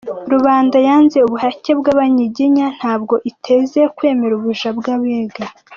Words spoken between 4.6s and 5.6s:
bw’Abega.